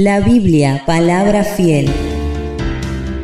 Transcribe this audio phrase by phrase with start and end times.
[0.00, 1.90] La Biblia, palabra fiel.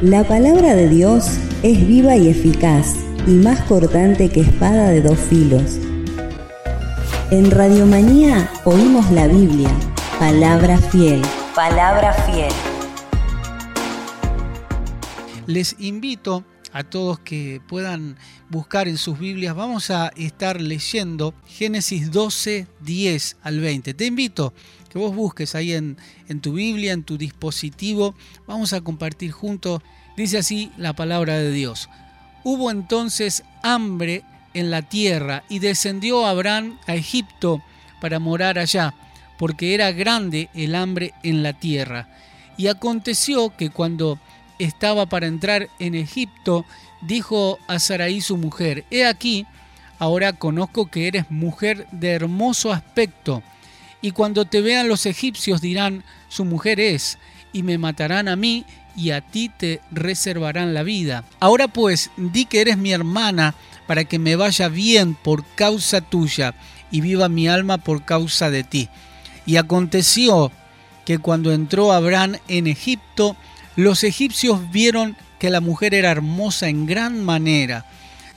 [0.03, 2.97] La palabra de Dios es viva y eficaz
[3.29, 5.79] y más cortante que espada de dos filos.
[7.31, 9.71] En Radiomanía oímos la Biblia,
[10.19, 11.23] palabra fiel.
[11.55, 12.53] Palabra fiel.
[15.47, 16.43] Les invito
[16.75, 18.17] a todos que puedan
[18.51, 19.55] buscar en sus Biblias.
[19.55, 23.95] Vamos a estar leyendo Génesis 12, 10 al 20.
[23.95, 24.53] Te invito
[24.91, 25.97] que vos busques ahí en,
[26.29, 28.17] en tu Biblia, en tu dispositivo.
[28.49, 29.83] Vamos a compartir juntos.
[30.17, 31.89] Dice así la palabra de Dios.
[32.43, 37.63] Hubo entonces hambre en la tierra y descendió Abraham a Egipto
[38.01, 38.95] para morar allá,
[39.39, 42.09] porque era grande el hambre en la tierra.
[42.57, 44.19] Y aconteció que cuando
[44.59, 46.65] estaba para entrar en Egipto,
[47.01, 49.47] dijo a Saraí su mujer, He aquí,
[49.99, 53.43] ahora conozco que eres mujer de hermoso aspecto,
[54.01, 57.19] y cuando te vean los egipcios dirán, su mujer es,
[57.53, 58.65] y me matarán a mí,
[58.97, 61.25] y a ti te reservarán la vida.
[61.41, 63.55] Ahora pues, di que eres mi hermana,
[63.87, 66.55] para que me vaya bien por causa tuya,
[66.91, 68.89] y viva mi alma por causa de ti.
[69.47, 70.53] Y aconteció
[71.05, 73.37] que cuando entró Abraham en Egipto,
[73.77, 77.87] los egipcios vieron que la mujer era hermosa en gran manera.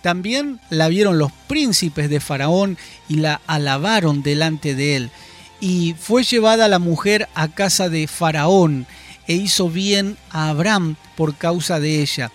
[0.01, 5.11] También la vieron los príncipes de Faraón y la alabaron delante de él.
[5.59, 8.87] Y fue llevada la mujer a casa de Faraón
[9.27, 12.31] e hizo bien a Abraham por causa de ella.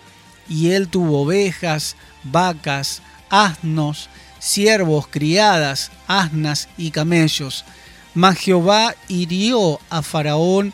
[0.49, 4.09] Y él tuvo ovejas, vacas, asnos,
[4.39, 7.65] siervos, criadas, asnas y camellos.
[8.13, 10.73] Mas Jehová hirió a Faraón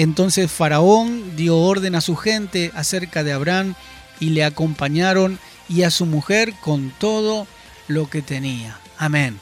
[0.00, 3.74] Entonces Faraón dio orden a su gente acerca de Abraham
[4.18, 5.38] y le acompañaron
[5.68, 7.46] y a su mujer con todo
[7.86, 8.80] lo que tenía.
[8.96, 9.38] Amén.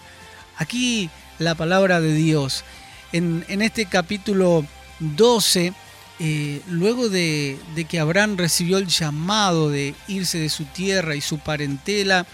[0.56, 2.64] Aquí la palabra de Dios.
[3.12, 4.66] En, este capítulo
[4.98, 5.74] 12,
[6.18, 7.56] eh, luego de,
[7.88, 12.26] que Abraham recibió el llamado de irse de su tierra y su parentela,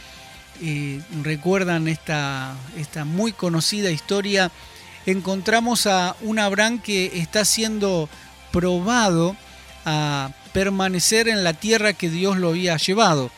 [0.62, 4.50] eh, recuerdan esta, esta muy conocida historia
[5.06, 8.08] encontramos a un Abraham que está siendo
[8.52, 9.36] probado
[9.84, 13.30] a permanecer en la tierra que Dios lo había llevado.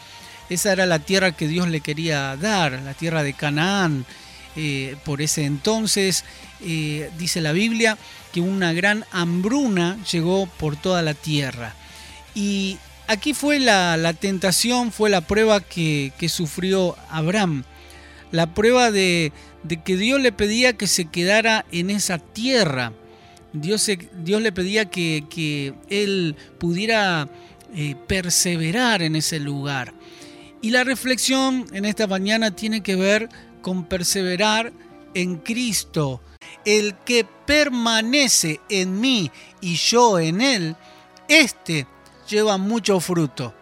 [0.48, 4.04] Esa era la tierra que Dios le quería dar, la tierra de Canaán.
[4.54, 6.24] Eh, por ese entonces,
[6.62, 7.98] eh, dice la Biblia,
[8.32, 11.74] que una gran hambruna llegó por toda la tierra.
[12.34, 17.64] Y aquí fue la, tentación, fue la prueba que, que sufrió Abraham.
[18.30, 19.32] La prueba de,
[19.66, 22.92] de que Dios le pedía que se quedara en esa tierra.
[23.52, 23.90] Dios,
[24.22, 27.28] Dios le pedía que, él pudiera
[27.74, 29.94] eh, perseverar en ese lugar.
[30.62, 33.28] Y la reflexión en esta mañana tiene que ver
[33.62, 34.72] con perseverar
[35.14, 36.20] en Cristo.
[36.64, 40.76] El que permanece en mí y yo en él,
[41.28, 41.86] este
[42.28, 43.54] lleva mucho fruto.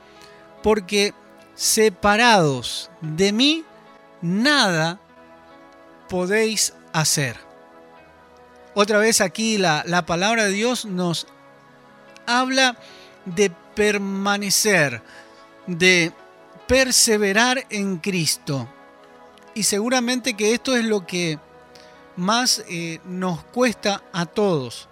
[0.63, 1.13] Porque
[1.55, 3.65] separados de mí,
[4.23, 5.01] nada
[6.09, 7.37] podéis hacer.
[8.75, 11.27] Otra vez aquí la, palabra de Dios nos
[12.27, 12.77] habla
[13.25, 15.03] de permanecer,
[15.67, 16.13] de
[16.67, 18.69] perseverar en Cristo.
[19.55, 21.39] Y seguramente que esto es lo que
[22.17, 24.89] más eh, nos cuesta a todos.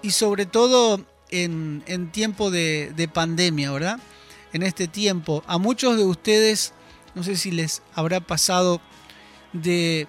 [0.00, 3.98] Y sobre todo en, tiempo de, de, pandemia, ¿verdad?
[4.54, 5.42] En este tiempo.
[5.46, 6.72] A muchos de ustedes,
[7.14, 8.80] no sé si les habrá pasado
[9.52, 10.08] de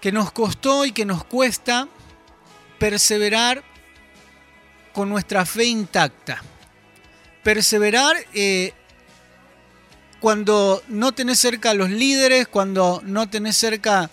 [0.00, 1.88] que nos costó y que nos cuesta
[2.78, 3.62] perseverar
[4.92, 6.42] con nuestra fe intacta.
[7.42, 8.72] Perseverar eh,
[10.20, 14.10] cuando no tenés cerca a los líderes, cuando no tenés cerca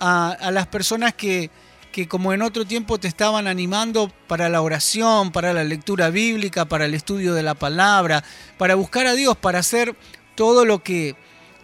[0.00, 1.50] a, las personas que,
[1.92, 6.64] que como en otro tiempo te estaban animando para la oración, para la lectura bíblica,
[6.66, 8.22] para el estudio de la palabra,
[8.58, 9.94] para buscar a Dios, para hacer
[10.34, 11.16] todo lo que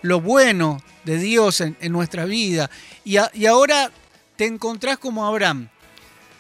[0.03, 2.71] lo bueno de Dios en, nuestra vida.
[3.05, 3.17] Y,
[3.47, 3.91] ahora
[4.37, 5.69] te encontrás como Abraham,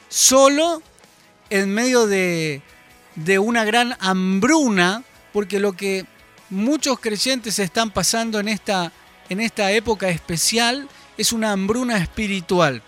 [0.08, 0.82] solo
[1.50, 2.62] en medio de,
[3.14, 6.04] de una gran hambruna, porque lo que
[6.50, 8.92] muchos creyentes están pasando en esta,
[9.28, 12.82] en esta época especial es una hambruna espiritual.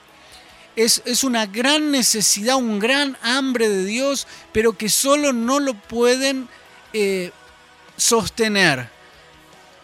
[0.76, 6.48] es, una gran necesidad, un gran hambre de Dios, pero que solo no lo pueden
[6.92, 7.30] eh,
[7.96, 8.90] sostener,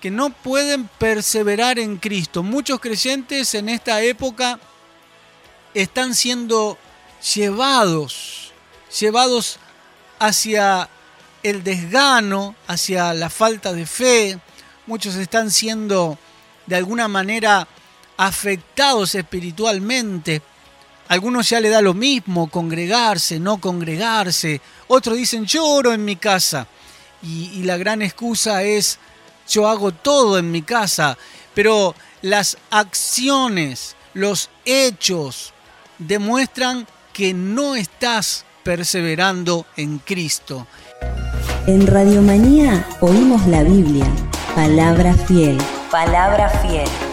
[0.01, 2.43] que no pueden perseverar en Cristo.
[2.43, 4.59] Muchos creyentes en esta época
[5.75, 6.79] están siendo
[7.35, 8.53] llevados,
[8.99, 9.59] llevados
[10.19, 10.89] hacia
[11.43, 14.39] el desgano, hacia la falta de fe.
[14.87, 16.19] Muchos están siendo
[16.67, 17.69] de alguna manera
[18.17, 20.43] afectados espiritualmente.
[21.09, 24.61] Algunos ya le da lo mismo, congregarse, no congregarse.
[24.89, 26.67] Otros dicen, lloro en mi casa.
[27.23, 28.99] Y, y la gran excusa es,
[29.51, 31.19] yo hago todo en mi casa.
[31.55, 35.53] Pero las acciones, los hechos
[35.99, 40.67] demuestran que no estás perseverando en Cristo.
[41.67, 44.07] En Radiomanía oímos la Biblia,
[44.55, 45.59] palabra fiel.
[45.91, 47.10] Palabra fiel.